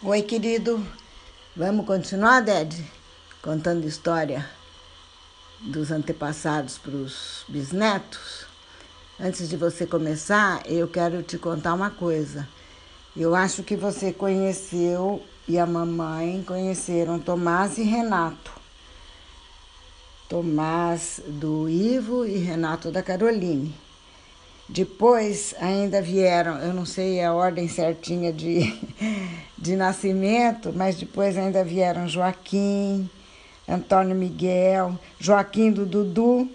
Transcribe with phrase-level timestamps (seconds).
[0.00, 0.86] Oi, querido.
[1.56, 2.88] Vamos continuar, Ded?
[3.42, 4.48] Contando história
[5.58, 8.46] dos antepassados para os bisnetos?
[9.18, 12.48] Antes de você começar, eu quero te contar uma coisa.
[13.16, 18.52] Eu acho que você conheceu e a mamãe conheceram Tomás e Renato.
[20.28, 23.74] Tomás do Ivo e Renato da Caroline.
[24.68, 28.78] Depois ainda vieram, eu não sei a ordem certinha de,
[29.56, 33.08] de nascimento, mas depois ainda vieram Joaquim,
[33.66, 36.46] Antônio Miguel, Joaquim do Dudu,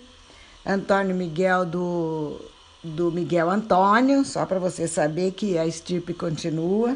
[0.63, 2.39] Antônio Miguel do,
[2.83, 6.95] do Miguel Antônio, só para você saber que a estirpe continua.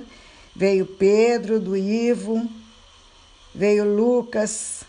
[0.56, 2.48] Veio Pedro do Ivo,
[3.56, 4.84] veio Lucas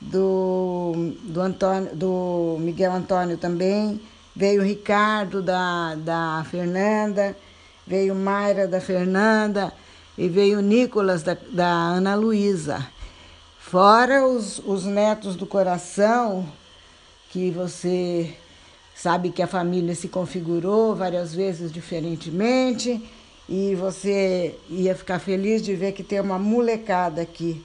[0.00, 4.00] do, do, Antônio, do Miguel Antônio também
[4.34, 7.36] veio Ricardo da, da Fernanda,
[7.86, 9.72] veio Mayra da Fernanda
[10.16, 12.86] e veio Nicolas da, da Ana Luísa.
[13.58, 16.46] Fora os, os netos do coração,
[17.30, 18.34] que você
[18.94, 23.02] sabe que a família se configurou várias vezes diferentemente
[23.48, 27.64] e você ia ficar feliz de ver que tem uma molecada aqui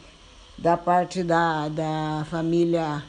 [0.58, 3.04] da parte da, da família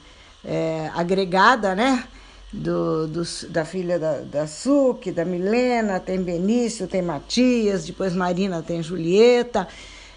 [0.45, 2.05] é, agregada, né?
[2.53, 8.63] Do, do, da filha da, da Suque, da Milena, tem Benício, tem Matias, depois Marina
[8.63, 9.69] tem Julieta.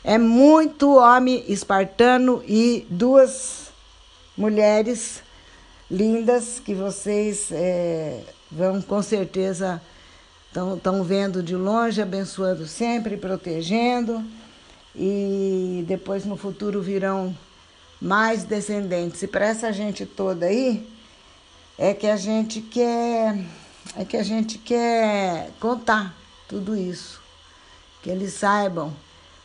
[0.03, 3.71] É muito homem espartano e duas
[4.37, 5.21] mulheres
[5.89, 9.81] lindas que vocês é, vão com certeza
[10.75, 14.23] estão vendo de longe, abençoando sempre, protegendo.
[14.93, 17.35] E depois no futuro virão
[18.01, 19.21] mais descendentes.
[19.23, 20.85] E para essa gente toda aí,
[21.81, 23.43] é que a gente quer
[23.97, 26.15] é que a gente quer contar
[26.47, 27.19] tudo isso,
[28.03, 28.93] que eles saibam,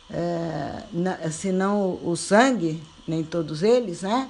[0.07, 4.29] é, se não o sangue, nem todos eles, né?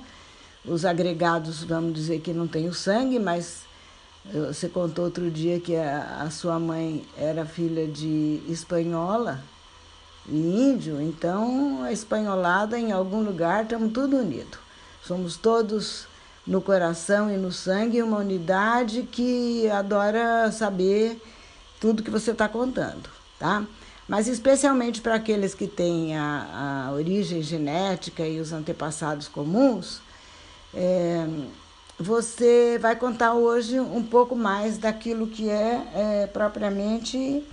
[0.63, 3.63] Os agregados, vamos dizer que não tem o sangue, mas
[4.49, 9.43] você contou outro dia que a, a sua mãe era filha de espanhola
[10.29, 14.59] e índio, então a espanholada em algum lugar estamos tudo unidos.
[15.03, 16.07] Somos todos
[16.47, 21.21] no coração e no sangue, uma unidade que adora saber
[21.79, 23.65] tudo que você está contando, tá?
[24.07, 29.99] Mas especialmente para aqueles que têm a, a, origem genética e os antepassados comuns,
[30.73, 31.27] é,
[31.99, 37.43] você vai contar hoje um pouco mais daquilo que é, é propriamente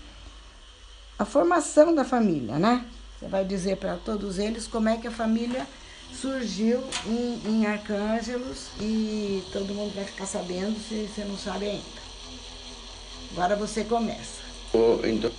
[1.19, 2.85] a formação da família, né?
[3.19, 5.67] Você vai dizer para todos eles como é que a família
[6.21, 12.05] surgiu em, em Arcângelos e todo mundo vai ficar sabendo se você não sabe ainda.
[13.33, 14.43] Agora você começa.
[14.73, 15.31] Oh, então...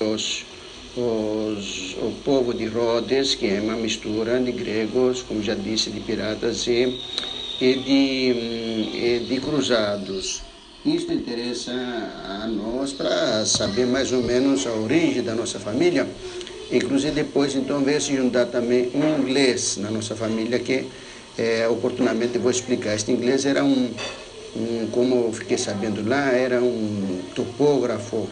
[0.00, 0.44] Os,
[0.96, 6.00] os, o povo de Rhodes, que é uma mistura de gregos, como já disse, de
[6.00, 7.00] piratas e,
[7.60, 10.42] e, de, hum, e de cruzados.
[10.84, 16.06] Isto interessa a nós para saber mais ou menos a origem da nossa família.
[16.70, 20.86] Inclusive depois então veio se juntar também um inglês na nossa família que
[21.38, 22.94] é, oportunamente vou explicar.
[22.94, 23.90] Este inglês era um,
[24.54, 28.28] um, como eu fiquei sabendo lá, era um topógrafo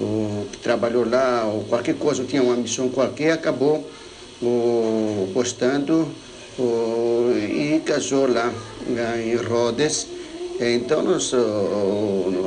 [0.00, 3.88] o, que trabalhou lá, ou qualquer coisa, tinha uma missão qualquer, acabou
[4.42, 6.08] o, postando
[6.58, 8.52] o, e casou lá
[9.24, 10.15] em Rhodes
[10.60, 11.32] então, nós,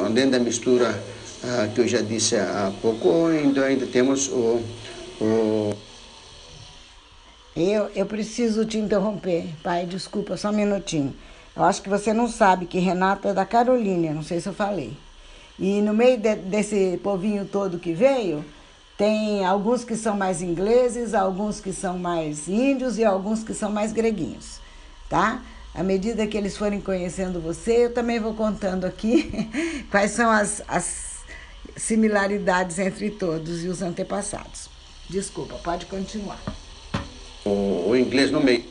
[0.05, 0.99] além da mistura
[1.43, 4.61] ah, que eu já disse há pouco, ainda, ainda temos o,
[5.21, 5.73] o...
[7.55, 11.15] Eu, eu preciso te interromper, pai, desculpa, só um minutinho.
[11.55, 14.53] Eu acho que você não sabe que Renata é da Carolina, não sei se eu
[14.53, 14.93] falei.
[15.57, 18.43] E no meio de, desse povinho todo que veio,
[18.97, 23.71] tem alguns que são mais ingleses, alguns que são mais índios e alguns que são
[23.71, 24.59] mais greguinhos,
[25.09, 25.41] tá?
[25.74, 29.31] À medida que eles forem conhecendo você, eu também vou contando aqui
[29.90, 31.19] quais são as, as
[31.75, 34.69] similaridades entre todos e os antepassados.
[35.10, 36.39] Desculpa, pode continuar.
[37.45, 38.66] O, o inglês no meio.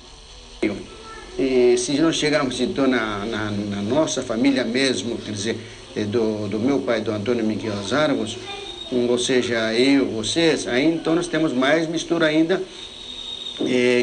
[1.38, 5.56] E se nós chegarmos então na, na, na, nossa família mesmo, quer dizer,
[5.94, 8.36] eh, do, do meu pai, do Antônio Miguel Zargos,
[8.90, 12.62] ou seja, eu, vocês, aí então nós temos mais mistura ainda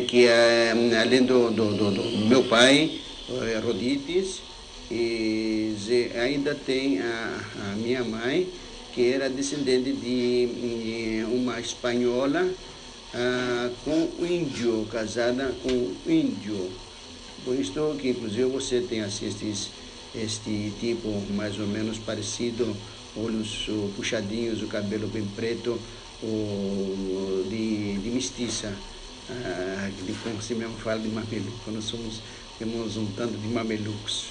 [0.08, 3.00] que é, além do, do, do, do meu pai,
[3.30, 4.42] é, Rodites,
[4.92, 5.76] e
[6.20, 7.40] ainda tem a,
[7.72, 8.48] a, minha mãe,
[8.94, 12.48] que era descendente de, de uma espanhola
[13.14, 16.70] ah, com índio, casada com índio.
[17.44, 19.30] Por isso que inclusive você tem assim,
[20.14, 22.76] este tipo mais ou menos parecido,
[23.16, 25.80] olhos puxadinhos, o cabelo bem preto,
[26.22, 28.74] o, de, de mestiça.
[29.30, 29.90] Ah,
[30.24, 32.22] como se mesmo fala de mameluco, nós somos,
[32.60, 34.28] temos um tanto de mamelucos.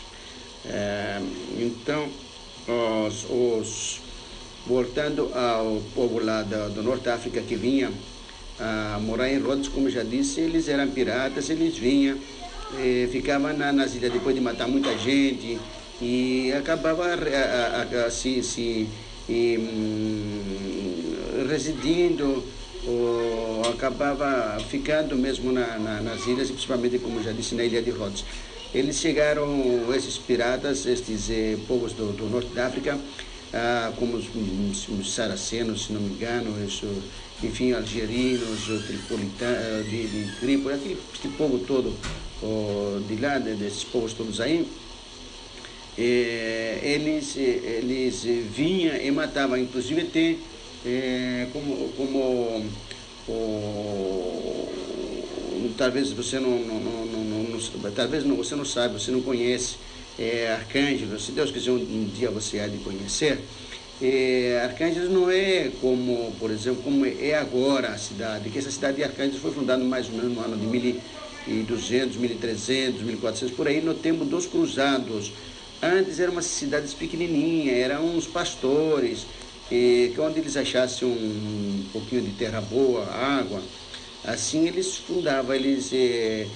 [0.66, 1.20] Ah,
[1.58, 2.08] então,
[3.06, 4.00] os, os,
[4.66, 7.92] voltando ao povo lá do, do Norte África que vinha
[9.02, 12.18] morar em Rhodes, como já disse, eles eram piratas, eles vinham,
[12.78, 15.58] eh, ficavam na, nas ilhas depois de matar muita gente
[16.00, 18.88] e acabava a, a, a, se, se
[19.28, 22.44] e, hum, residindo
[22.86, 27.90] ou acabava ficando mesmo na, na, nas ilhas, principalmente, como já disse, na ilha de
[27.90, 28.24] Rhodes.
[28.74, 29.46] Eles chegaram,
[29.94, 32.98] esses piratas, estes eh, povos do, do norte da África,
[33.52, 34.26] ah, como os,
[34.88, 36.88] os, saracenos, se não me engano, isso,
[37.42, 41.94] enfim, algerinos, tripolitanos, de, de Trípoli, aquele este povo todo
[42.42, 44.66] oh, de lá, desses povos todos aí,
[45.96, 50.40] eh, eles, eles vinham e matavam, inclusive tem
[50.84, 52.64] eh, como, como
[53.28, 54.68] oh,
[55.76, 59.76] talvez você não, não, não, não, talvez não, você não sabe, você não conhece
[60.18, 63.40] é, Arcângelos, se Deus quiser um dia você há de conhecer,
[64.00, 64.68] é,
[65.10, 69.40] não é como, por exemplo, como é agora a cidade, que essa cidade de Arcângelos
[69.40, 70.66] foi fundada mais ou menos no ano de
[71.46, 75.32] 1200, 1300, 1400, por aí nós temos dois cruzados.
[75.82, 79.26] Antes eram umas cidades pequenininhas, eram uns pastores,
[79.68, 83.62] que onde eles achassem um pouquinho de terra boa, água,
[84.22, 86.50] assim eles fundavam, eles eh,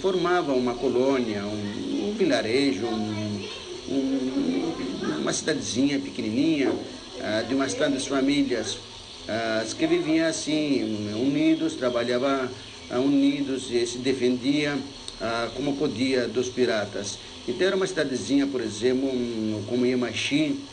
[0.00, 3.48] formavam uma colônia, um, um vilarejo, um,
[3.88, 4.74] um,
[5.20, 6.78] uma cidadezinha pequenininha,
[7.20, 8.80] ah, de umas tantas famílias
[9.28, 10.82] ah, que viviam assim,
[11.14, 12.50] unidos, trabalhavam
[12.88, 14.82] ah, unidos e se defendiam
[15.20, 17.18] ah, como podia dos piratas.
[17.46, 19.10] Então era uma cidadezinha, por exemplo,
[19.66, 20.64] como Yamashi,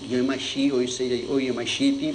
[0.00, 0.80] Yamashi ou,
[1.28, 2.10] ou Yamashite,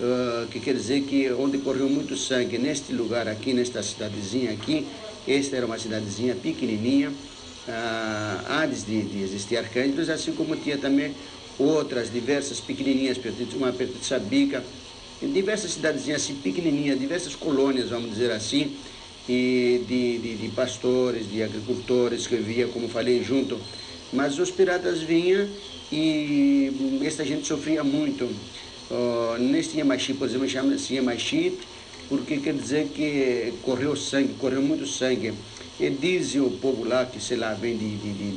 [0.00, 4.88] uh, que quer dizer que onde correu muito sangue, neste lugar aqui, nesta cidadezinha aqui,
[5.26, 11.16] esta era uma cidadezinha pequenininha, uh, antes de, de existir Arcângelos, assim como tinha também
[11.58, 13.18] outras diversas pequenininhas,
[13.54, 14.64] uma perto de Sabica,
[15.20, 18.76] diversas cidadezinhas assim pequenininhas, diversas colônias, vamos dizer assim,
[19.28, 23.60] e de, de, de pastores, de agricultores que vivia, como falei, junto.
[24.12, 25.48] Mas os piratas vinham
[25.92, 28.24] e esta gente sofria muito.
[28.90, 31.58] Uh, neste Yamashi, por exemplo, chama-se Yamashi,
[32.08, 35.34] porque quer dizer que correu sangue, correu muito sangue.
[35.78, 38.32] E dizem o povo lá, que sei lá, vem de, de, de,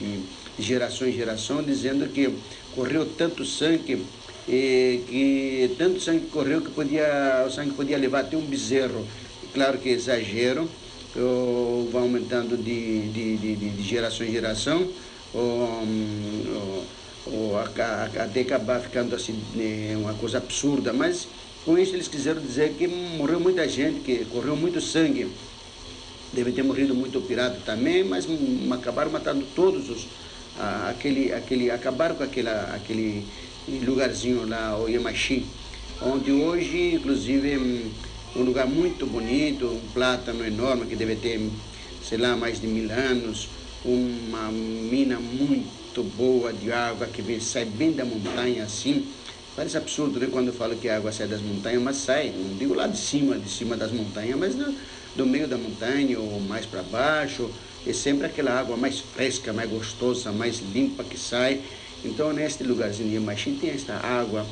[0.57, 2.33] de geração em geração, dizendo que
[2.75, 4.03] correu tanto sangue,
[4.45, 9.05] que tanto sangue correu que podia, o sangue podia levar até um bezerro.
[9.53, 10.69] Claro que exagero,
[11.15, 14.87] uh, vai aumentando de, de, de, de, geração em geração.
[15.33, 16.83] Um,
[17.31, 21.27] ou até acabar ficando assim né, uma coisa absurda, mas
[21.63, 25.27] com isso eles quiseram dizer que morreu muita gente, que correu muito sangue.
[26.33, 28.27] Deve ter morrido muito pirata também, mas
[28.71, 30.07] acabaram matando todos os
[30.89, 33.25] aquele aquele acabaram com aquela aquele
[33.83, 35.45] lugarzinho lá o Yamashi,
[36.01, 37.57] onde hoje inclusive
[38.35, 41.39] um lugar muito bonito, um plátano enorme que deve ter
[42.03, 43.47] sei lá mais de mil anos,
[43.83, 49.07] uma mina muito boa de água que vem, sai bem da montanha assim.
[49.55, 52.57] Parece absurdo né, quando eu falo que a água sai das montanhas, mas sai, não
[52.57, 54.73] digo lá de cima, de cima das montanhas, mas do,
[55.15, 57.49] do meio da montanha ou mais para baixo.
[57.85, 61.61] É sempre aquela água mais fresca, mais gostosa, mais limpa que sai.
[62.03, 64.45] Então, neste lugarzinho de Yamashi tem esta água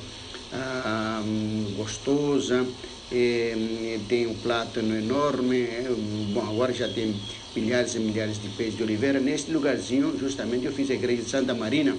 [0.51, 1.21] ah,
[1.75, 2.65] gostosa,
[3.11, 5.61] é, tem um plátano enorme.
[5.61, 5.87] É,
[6.33, 7.15] bom, agora já tem
[7.57, 9.19] milhares e milhares de pés de oliveira.
[9.19, 11.97] Neste lugarzinho, justamente, eu fiz a igreja de Santa Marina,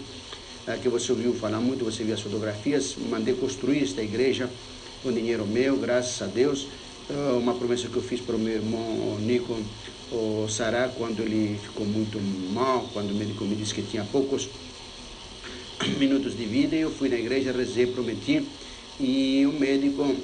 [0.83, 2.97] que você ouviu falar muito, você viu as fotografias.
[3.11, 4.49] Mandei construir esta igreja
[5.03, 6.69] com dinheiro meu, graças a Deus.
[7.11, 9.57] Eh, uma promessa que eu fiz para o meu irmão Nico
[10.11, 12.19] o Sará, quando ele ficou muito
[12.53, 14.49] mal, quando o médico me disse que tinha poucos
[15.99, 18.47] minutos de vida, eu fui na igreja, rezei, prometi,
[18.99, 20.17] e o médico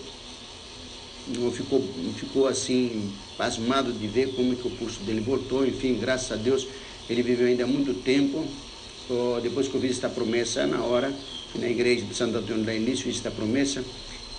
[1.52, 1.82] ficou,
[2.16, 6.36] ficou assim, pasmado de ver como é que o pulso dele voltou, enfim, graças a
[6.36, 6.66] Deus,
[7.08, 8.44] ele viveu ainda muito tempo.
[9.42, 11.12] depois que eu fiz esta promessa, na hora,
[11.54, 13.82] na igreja de Santo Antônio da Início, fiz esta promessa,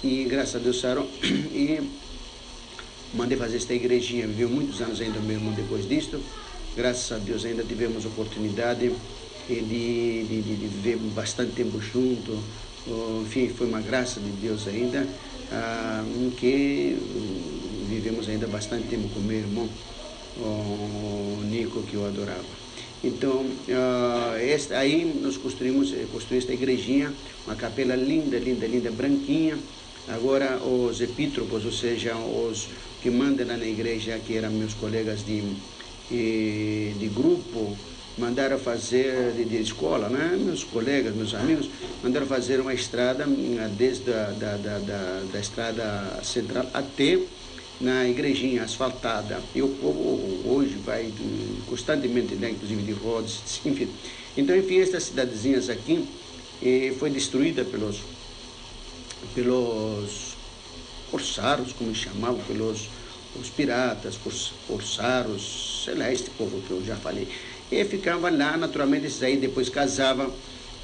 [0.04, 1.82] e graças a Deus sarou, e
[3.14, 6.22] mandei fazer esta igrejinha, viveu muitos anos ainda meu irmão depois disto,
[6.76, 8.92] graças a Deus ainda tivemos oportunidade
[9.48, 12.38] de, de, de, de viver bastante tempo junto,
[13.24, 15.08] enfim, foi uma graça de Deus ainda,
[15.52, 16.04] ah,
[16.38, 16.98] que
[17.88, 19.70] vivemos ainda bastante tempo com meu irmão,
[20.38, 22.66] o Nico, que eu adorava.
[23.04, 27.14] Então, uh, esta, aí nós construímos, eh, construímos esta igrejinha,
[27.46, 29.58] uma capela linda, linda, linda, branquinha.
[30.08, 32.68] Agora os epítropos, ou seja, os
[33.02, 35.42] que mandam lá na igreja, que eram meus colegas de,
[36.10, 37.78] de grupo,
[38.18, 40.38] mandaram fazer de, de, escola, né?
[40.40, 41.70] meus colegas, meus amigos,
[42.02, 47.20] mandaram fazer uma estrada hum, desde a da, da, da, da estrada central até
[47.80, 49.40] na igrejinha asfaltada.
[49.54, 51.12] E o povo hoje vai
[51.68, 53.90] constantemente lá, inclusive de rodas, enfim.
[54.38, 56.08] Então, enfim, estas cidadezinhas aqui
[56.62, 58.00] eh, foi destruída pelos,
[59.34, 60.36] pelos
[61.12, 62.88] corsários, como chamavam, pelos
[63.40, 64.18] os piratas,
[64.68, 67.28] corsários, sei lá, este povo que eu já falei.
[67.72, 70.32] E ficava lá, naturalmente, esses aí depois casavam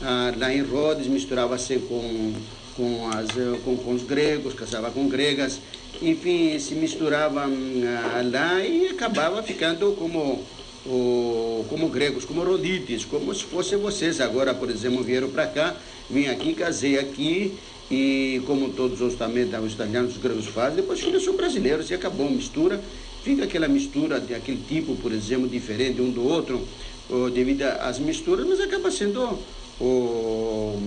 [0.01, 2.33] ah, lá em Rhodes, misturava-se com,
[2.75, 3.27] com, as,
[3.63, 5.59] com, com os gregos, casava com gregas,
[6.01, 7.51] enfim, se misturavam
[7.85, 10.43] ah, lá e acabava ficando como,
[10.85, 14.19] o, como gregos, como rodites, como se fossem vocês.
[14.19, 15.75] Agora, por exemplo, vieram para cá,
[16.09, 17.57] vim aqui, casei aqui,
[17.91, 21.93] e como todos os também os italianos, os gregos fazem, depois filhos são brasileiros e
[21.93, 22.81] acabou a mistura
[23.23, 26.65] fica aquela mistura de aquele tipo, por exemplo, diferente um do outro,
[27.09, 29.39] ou, devido às misturas, mas acaba sendo
[29.79, 30.79] o,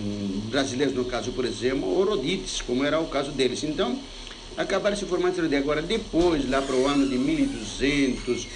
[0.51, 3.63] brasileiros, no caso, por exemplo, ou rodites, como era o caso deles.
[3.63, 3.99] Então,
[4.57, 8.47] acabaram se formando de agora, depois, lá para o ano de 1200,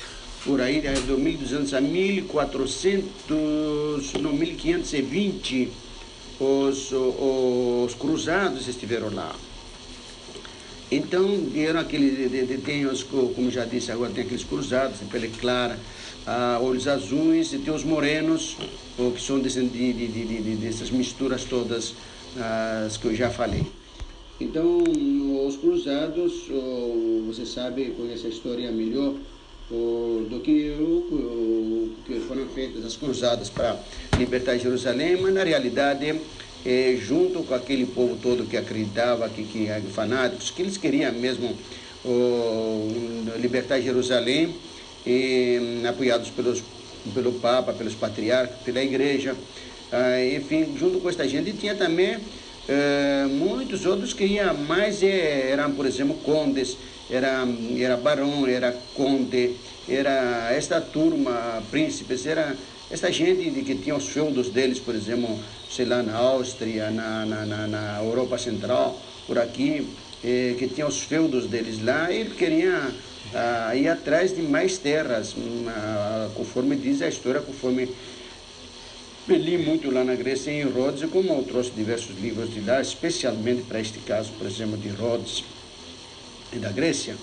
[0.44, 5.68] por aí, de 1200 a 1400, não, 1520,
[6.40, 9.34] os, os cruzados estiveram lá.
[10.90, 12.30] Então, vieram aqueles,
[12.62, 15.78] tem os, como já disse agora, tem aqueles cruzados, de pele clara,
[16.26, 18.56] ah, olhos azuis, e tem os morenos,
[18.96, 21.94] que são de, de, de, dessas misturas todas
[22.86, 23.66] as que eu já falei.
[24.40, 24.82] Então,
[25.46, 26.48] os cruzados,
[27.26, 29.14] você sabe, conhece a história melhor
[29.70, 33.78] do que eu, que foram feitas as cruzadas para
[34.18, 36.20] libertar Jerusalém, mas na realidade
[36.64, 41.54] é, junto com aquele povo todo que acreditava, que, que fanáticos, que eles queriam mesmo
[43.40, 44.54] libertar Jerusalém,
[45.06, 46.62] e, apoiados pelos,
[47.14, 49.34] pelo Papa, pelos patriarcas, pela igreja.
[49.90, 52.18] Ah, enfim, junto com esta gente tinha também
[52.68, 56.76] eh, muitos outros que iam mais, eh, eram, por exemplo, condes,
[57.10, 57.46] era,
[57.78, 59.56] era barão, era conde,
[59.88, 62.54] era esta turma, príncipes, era
[62.90, 65.38] esta gente que tinha os feudos deles, por exemplo,
[65.70, 69.86] sei lá, na Áustria, na, na, na, na Europa Central, por aqui,
[70.24, 72.90] eh, que tinha os feudos deles lá, e ele queria
[73.34, 77.88] ah, ir atrás de mais terras, hum, ah, conforme diz a história, conforme
[79.28, 83.62] li muito lá na Grécia em Rhodes, como eu trouxe diversos livros de lá, especialmente
[83.62, 85.44] para este caso, por exemplo, de Rhodes
[86.56, 87.16] da Grécia.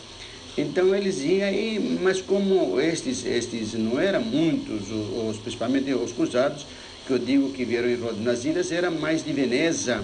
[0.58, 6.66] Então eles iam, e, mas como estes, estes não eram muitos, os, principalmente os cruzados,
[7.06, 10.04] que eu digo que vieram em Rhodes nas ilhas, eram mais de Veneza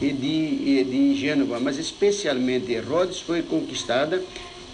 [0.00, 4.22] e de, e de Gênova, mas especialmente Rhodes foi conquistada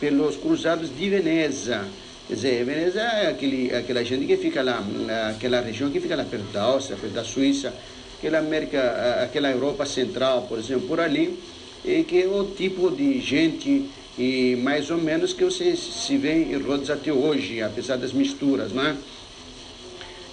[0.01, 1.87] pelos cruzados de Veneza.
[2.27, 4.83] Quer dizer, Veneza é aquele, aquela gente que fica lá,
[5.31, 7.73] aquela região que fica lá perto da Áustria, perto da Suíça,
[8.19, 11.39] aquela América, aquela Europa Central, por exemplo, por ali,
[11.85, 13.85] e que é o tipo de gente
[14.17, 18.71] e mais ou menos que você se vê em Rhodes até hoje, apesar das misturas,
[18.73, 18.97] né?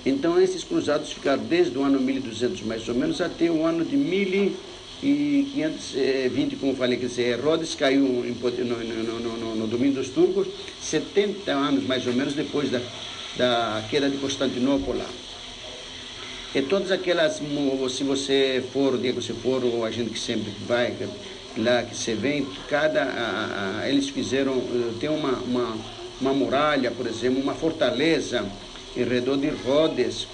[0.05, 3.98] Então esses cruzados ficaram desde o ano 1200 mais ou menos até o ano de
[3.98, 10.48] 1520, como falei, que dizer, Rhodes caiu no, no, no, no, domínio dos turcos,
[10.81, 12.79] 70 anos mais ou menos depois da,
[13.36, 15.05] da queda de Constantinopla.
[16.53, 17.41] E todas aquelas,
[17.89, 20.93] se você for, Diego, se for, ou a gente que sempre vai,
[21.58, 25.77] lá que você vem, cada, a, a, eles fizeram, eh, tem uma, uma,
[26.20, 28.46] uma muralha, por exemplo, uma fortaleza
[28.96, 30.27] em redor de Rhodes,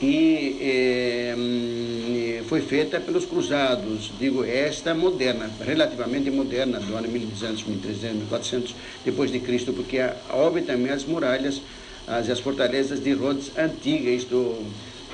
[0.00, 8.16] e eh, foi feita pelos cruzados, digo, esta moderna, relativamente moderna, do ano 1200, 1300,
[8.16, 8.74] 1400
[9.04, 9.98] depois de Cristo, porque
[10.32, 11.60] houve também as muralhas,
[12.06, 14.66] as, as fortalezas de Rhodes antigas, do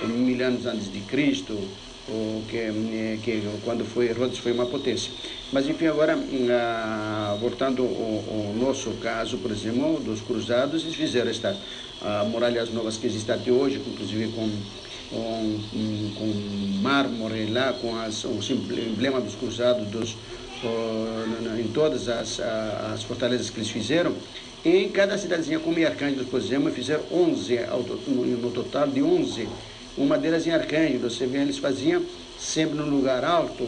[0.06, 1.58] mil anos antes de Cristo,
[2.48, 5.10] que, eh, que quando foi Rhodes foi uma potência.
[5.52, 6.16] Mas enfim, agora
[6.50, 11.56] ah, voltando ao, ao, nosso caso, por exemplo, dos cruzados, eles fizeram esta
[12.02, 14.48] ah, muralhas novas que existem até hoje, inclusive com
[15.08, 15.60] com,
[16.16, 20.16] com mármore lá, com as, o emblema dos cruzados dos,
[21.60, 24.12] em todas as, as fortalezas que eles fizeram.
[24.64, 27.60] Em cada cidadezinha, como em Arcângelo, por exemplo, fizeram 11,
[28.42, 29.46] no total de 11
[29.96, 32.02] uma delas em Arcângelo, você vê, eles faziam
[32.38, 33.66] sempre num lugar alto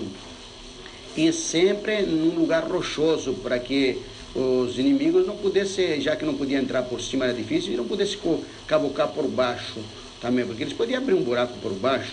[1.16, 3.99] e sempre num lugar rochoso, para que
[4.35, 8.18] os inimigos não pudessem, já que não podia entrar por cima era difícil, não pudessem
[8.66, 9.80] cavucar por baixo
[10.20, 12.12] também, porque eles podiam abrir um buraco por baixo,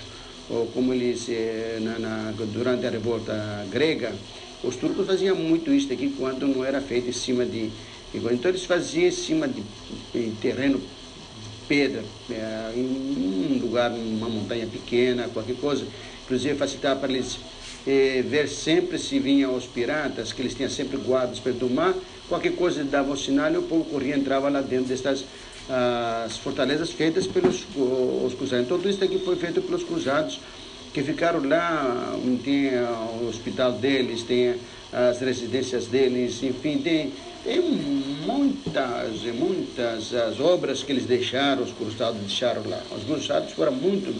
[0.49, 4.13] ou como eles, eh, na, na, durante a revolta grega,
[4.63, 7.69] os turcos faziam muito isso aqui quando não era feito em cima de.
[8.13, 9.61] Então eles faziam em cima de
[10.15, 10.81] em terreno
[11.67, 15.85] pedra, é, em um lugar, uma montanha pequena, qualquer coisa.
[16.23, 17.37] Inclusive facilitava para eles
[17.85, 21.93] é, ver sempre se vinham os piratas, que eles tinham sempre guardas perto do mar.
[22.27, 25.25] Qualquer coisa dava o sinal e o povo corria entrava lá dentro destas
[25.67, 28.65] as fortalezas feitas pelos os cruzados.
[28.65, 30.39] Então tudo isso aqui foi feito pelos cruzados
[30.93, 32.69] que ficaram lá, tem
[33.21, 34.55] o hospital deles, tem
[34.93, 37.11] as residências deles, enfim, tem,
[37.45, 42.81] tem muitas, muitas as obras que eles deixaram, os cruzados deixaram lá.
[42.91, 44.13] Os cruzados foram muito,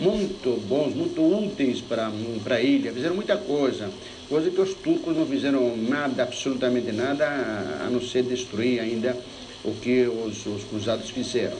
[0.00, 2.10] muito bons, muito úteis para
[2.56, 3.90] a ilha, fizeram muita coisa,
[4.30, 9.14] coisa que os turcos não fizeram nada, absolutamente nada, a não ser destruir ainda
[9.62, 11.58] o que os, os cruzados fizeram.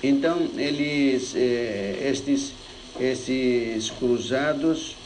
[0.00, 2.52] Então, eles, eh, estes
[3.00, 4.96] esses cruzados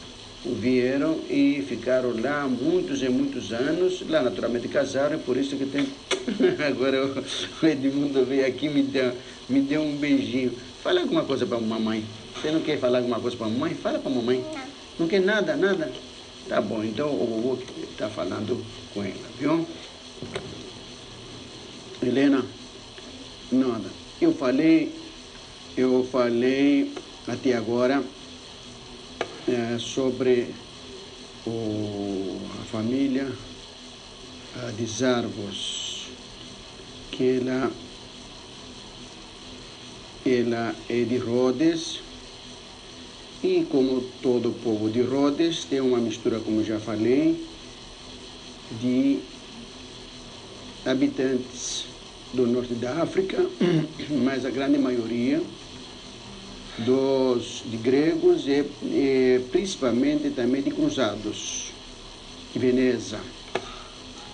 [0.45, 4.03] vieram e ficaram lá muitos e muitos anos.
[4.07, 5.87] Lá, naturalmente, casaram, e por isso que tem.
[6.67, 9.13] Agora o Edmundo veio aqui me deu,
[9.49, 10.53] me deu um beijinho.
[10.83, 12.03] Fala alguma coisa para a mamãe.
[12.35, 13.73] Você não quer falar alguma coisa para a mamãe?
[13.73, 14.39] Fala para a mamãe.
[14.39, 14.77] Não.
[14.99, 15.91] Não quer nada, nada?
[16.47, 18.63] Tá bom, então o vovô está falando
[18.93, 19.67] com ela, viu?
[22.01, 22.45] Helena,
[23.51, 23.89] nada.
[24.21, 24.95] Eu falei,
[25.75, 26.93] eu falei
[27.27, 28.01] até agora
[29.47, 30.53] é, sobre
[31.45, 33.31] o, a família
[34.75, 36.07] de Zarvos,
[37.11, 37.71] que ela,
[40.25, 42.01] ela é de Rhodes,
[43.43, 47.45] e como todo o povo de Rhodes, tem uma mistura, como já falei,
[48.81, 49.19] de
[50.85, 51.85] habitantes
[52.33, 53.37] do norte da África,
[54.23, 55.41] mas a grande maioria
[56.79, 61.71] dos de gregos e, e principalmente também de cruzados
[62.53, 63.19] de Veneza.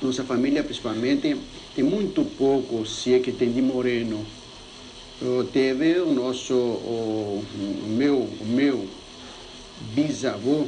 [0.01, 1.37] Nossa família principalmente
[1.75, 4.25] tem muito pouco, se é que tem de moreno.
[5.53, 7.43] teve o nosso, o,
[7.85, 8.85] o meu, o meu
[9.95, 10.65] bisavô,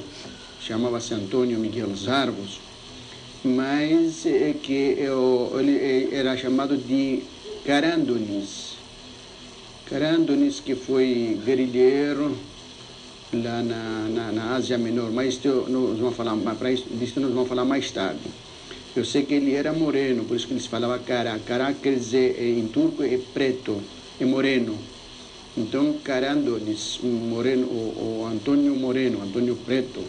[0.61, 2.59] chamava-se Antônio Miguel Zarvos,
[3.43, 7.23] mas é que eu, ele era chamado de
[7.65, 8.75] Carandonis
[9.85, 12.35] Carandonis, que foi guerrilheiro
[13.31, 16.35] lá na, na, na Ásia Menor, mas isso nós vamos falar,
[16.71, 18.21] isso, disso nós vamos falar mais tarde.
[18.95, 21.37] Eu sei que ele era moreno, por isso que eles falavam cara.
[21.45, 23.79] Cara quer dizer, em turco é preto,
[24.19, 24.75] é moreno.
[25.55, 30.01] Então, Carandonis, moreno, o, o Antônio Moreno, Antônio Preto.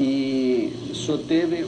[0.00, 1.66] E só teve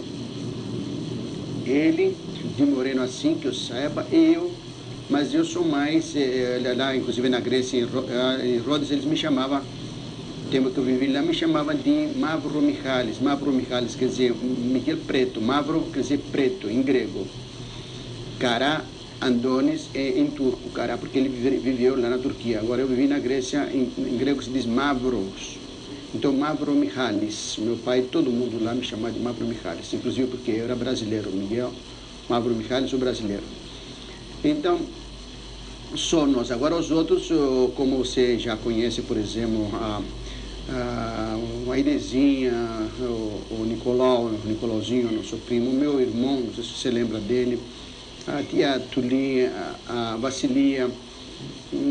[1.65, 2.17] ele,
[2.57, 4.53] de moreno assim, que eu saiba, eu
[5.11, 9.17] mas eu sou mais, eh, lá inclusive na Grécia, em, eh, em Rhodes, eles me
[9.17, 9.61] chamavam,
[10.51, 13.19] tempo que eu vivi lá, me chamavam de Mavro Michalis.
[13.21, 17.27] Mavro Michalis quer dizer Miguel Preto, Mavro quer dizer preto em grego.
[18.39, 18.85] Cara
[19.21, 22.61] Andonis é em turco, cara, porque ele viveu lá na Turquia.
[22.61, 25.59] Agora eu vivi na Grécia, em, em grego se diz Mavros.
[26.15, 30.53] Então, Mavro Michalis, meu pai, todo mundo lá me chamava de Mavro Michalis, inclusive porque
[30.53, 31.73] eu era brasileiro, Miguel
[32.29, 33.43] Mavro Michalis, o brasileiro.
[34.43, 34.81] Então,
[35.95, 36.51] só nós.
[36.51, 37.29] Agora os outros,
[37.75, 40.03] como você já conhece, por exemplo, a,
[40.69, 41.39] a,
[41.73, 42.53] a Inezinha,
[43.01, 47.61] o, o Nicolau, o Nicolauzinho, nosso primo, meu irmão, não sei se você lembra dele,
[48.27, 49.53] a tia Tulinha,
[49.87, 50.91] a, Vassilia,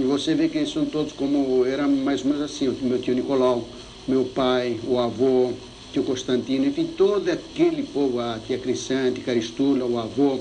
[0.07, 3.67] você vê que são todos como, era mais ou menos assim, o meu tio Nicolau,
[4.07, 5.53] meu pai, o avô,
[5.91, 10.39] tio Constantino, enfim, todo aquele povo, a tia Crisante, Caristula, o avô,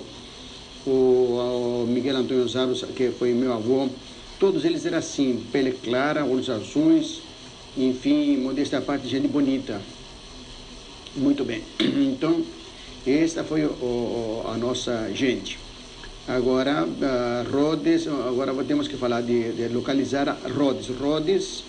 [0.86, 3.88] o, o Miguel Antônio Zaros, que foi meu avô,
[4.38, 7.20] todos eles eram assim, pele clara, olhos azuis,
[7.76, 9.80] enfim, modesta parte, gente bonita.
[11.16, 11.62] Muito bem.
[11.80, 12.44] Então,
[13.06, 15.58] esta foi o, a nossa gente.
[16.26, 20.88] Agora, uh, Rhodes, agora temos que falar de, de localizar Rhodes.
[20.88, 21.64] Rhodes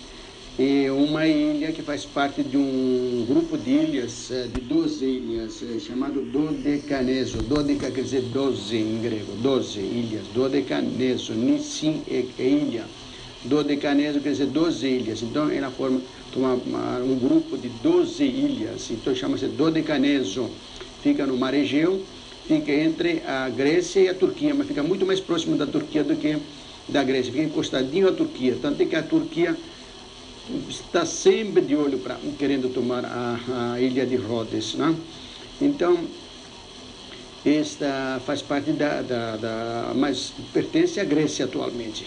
[0.62, 5.62] é uma ilha que faz parte de um grupo de ilhas, eh, de 12 ilhas,
[5.62, 7.38] eh, chamado Dodecaneso.
[7.38, 10.26] Dodeca quer dizer 12 em grego, 12 ilhas.
[10.34, 12.84] Dodecaneso, Nissim é, é ilha.
[13.42, 15.22] Dodecaneso quer dizer 12 ilhas.
[15.22, 16.02] Então ela forma
[16.36, 18.90] uma, uma, um grupo de 12 ilhas.
[18.90, 20.50] Então chama-se Dodecaneso.
[21.02, 22.02] Fica no Mar Egeu,
[22.46, 26.14] fica entre a Grécia e a Turquia, mas fica muito mais próximo da Turquia do
[26.16, 26.36] que
[26.86, 27.32] da Grécia.
[27.32, 28.58] Fica encostadinho à Turquia.
[28.60, 29.56] Tanto é que a Turquia
[30.68, 34.94] está sempre de olho para querendo tomar a, a ilha de Rhodes, né?
[35.60, 35.98] Então
[37.44, 42.06] esta faz parte da, da, da mas pertence à Grécia atualmente.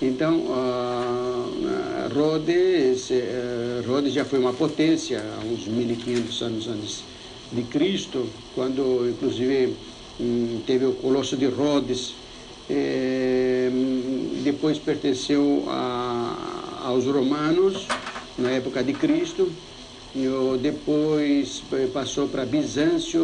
[0.00, 7.04] Então, uh, Rhodes, uh, Rhodes já foi uma potência há uns 1500 anos antes
[7.52, 9.76] de Cristo, quando inclusive
[10.18, 12.14] um, teve o Colosso de Rhodes,
[12.68, 13.70] eh,
[14.42, 16.51] depois pertenceu a,
[16.84, 17.86] aos romanos
[18.38, 19.50] na época de Cristo,
[20.60, 23.20] depois passou para Bizâncio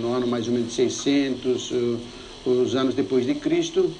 [0.00, 1.72] no ano mais ou menos 600,
[2.46, 3.90] os anos depois de Cristo,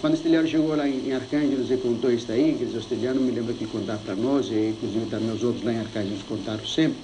[0.00, 3.32] Quando o Esteliano chegou lá em, Arcângelos e contou isso aí, que o Esteliano me
[3.32, 6.96] lembra que contar para nós, e inclusive também os outros lá em Arcângelos contaram sempre.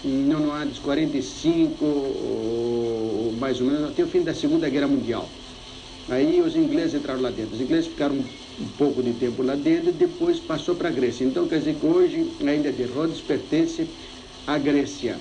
[0.04, 5.28] não, antes, 45, ou, mais ou menos, até o fim da Segunda Guerra Mundial.
[6.08, 7.54] Aí os ingleses entraram lá dentro.
[7.54, 11.24] Os ingleses ficaram um pouco de tempo lá dentro e depois passou para a Grécia.
[11.24, 13.86] Então quer dizer que hoje a ilha de Rhodes pertence
[14.46, 15.16] à Grécia.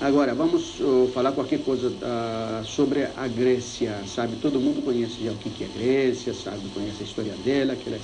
[0.00, 4.34] Agora, vamos uh, falar qualquer coisa uh, sobre a Grécia, sabe?
[4.40, 6.56] Todo mundo conhece já o que é Grécia, sabe?
[6.72, 7.98] Conhece a história dela, que ela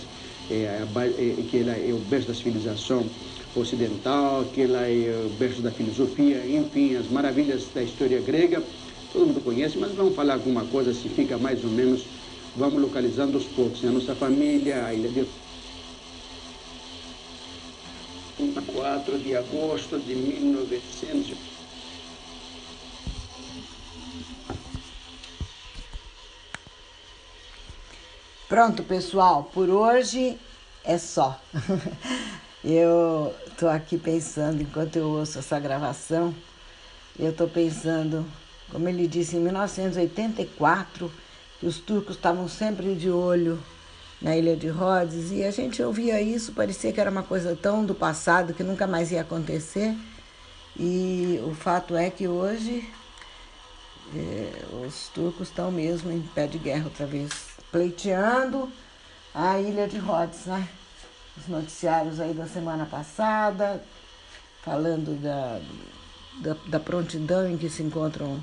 [0.51, 3.03] é, é, é, que ela é o berço da civilização
[3.57, 8.63] ocidental, que ela é o berço da filosofia, enfim, as maravilhas da história grega,
[9.11, 12.05] todo mundo conhece, mas vamos falar alguma coisa, se fica mais ou menos,
[12.59, 13.83] vamos localizando aos poucos.
[13.87, 15.25] A nossa família, a ilha de
[18.75, 21.56] 4 de agosto de 1900
[28.49, 30.39] Pronto, pessoal, por hoje
[30.85, 31.41] é só.
[32.63, 36.33] eu estou aqui pensando, enquanto eu ouço essa gravação,
[37.19, 38.25] eu estou pensando,
[38.71, 41.11] como ele disse, em 1984,
[41.59, 43.61] que os turcos estavam sempre de olho
[44.23, 47.85] na Ilha de Rhodes, e a gente ouvia isso, parecia que era uma coisa tão
[47.85, 49.93] do passado que nunca mais ia acontecer.
[50.79, 52.89] E o fato é que hoje
[54.15, 58.70] eh, os turcos estão mesmo em pé de guerra outra vez pleiteando
[59.35, 60.66] a ilha de Rhodes, né?
[61.37, 63.83] Os noticiários aí da semana passada,
[64.62, 65.61] falando da,
[66.40, 68.42] da, da prontidão em que se encontram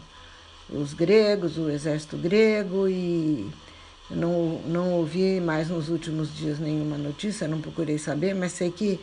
[0.69, 3.49] os gregos, o exército grego, e
[4.09, 8.99] não, não ouvi mais nos últimos dias nenhuma notícia, não procurei saber, mas sei que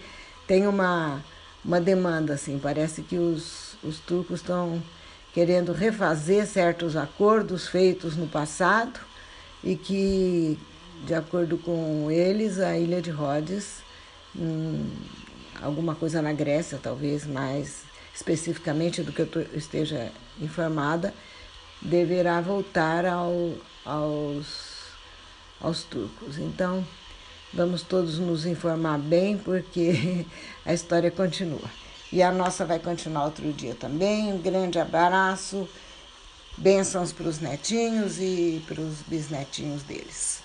[0.47, 1.21] tem uma,
[1.65, 4.81] uma demanda, assim, parece que os, os turcos estão
[5.35, 9.10] querendo refazer certos acordos feitos no passado
[9.63, 10.59] e que,
[11.05, 13.83] de acordo com eles, a ilha de Rhodes,
[14.37, 14.89] hum,
[15.63, 17.83] alguma coisa na Grécia talvez, mas
[18.15, 21.15] especificamente do que eu esteja informada,
[21.81, 24.93] deverá voltar ao, aos,
[25.61, 26.39] aos turcos.
[26.39, 26.87] Então,
[27.53, 30.27] vamos todos nos informar bem, porque
[30.65, 31.71] a história continua.
[32.13, 34.33] E a nossa vai continuar outro dia também.
[34.33, 35.69] Um grande abraço,
[36.61, 40.40] bênçãos para os netinhos e para os bisnetinhos deles.